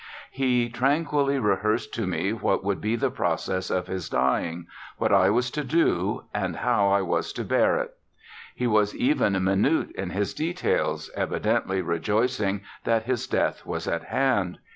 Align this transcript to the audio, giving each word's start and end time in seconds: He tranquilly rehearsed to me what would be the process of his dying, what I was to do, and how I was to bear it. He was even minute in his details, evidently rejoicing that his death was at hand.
He 0.31 0.67
tranquilly 0.67 1.37
rehearsed 1.37 1.93
to 1.93 2.07
me 2.07 2.33
what 2.33 2.63
would 2.63 2.81
be 2.81 2.95
the 2.95 3.11
process 3.11 3.69
of 3.69 3.85
his 3.85 4.09
dying, 4.09 4.65
what 4.97 5.11
I 5.13 5.29
was 5.29 5.51
to 5.51 5.63
do, 5.63 6.23
and 6.33 6.55
how 6.55 6.87
I 6.89 7.03
was 7.03 7.31
to 7.33 7.43
bear 7.43 7.77
it. 7.77 7.93
He 8.55 8.65
was 8.65 8.95
even 8.95 9.33
minute 9.43 9.91
in 9.91 10.09
his 10.09 10.33
details, 10.33 11.11
evidently 11.15 11.83
rejoicing 11.83 12.61
that 12.83 13.03
his 13.03 13.27
death 13.27 13.63
was 13.63 13.87
at 13.87 14.05
hand. 14.05 14.57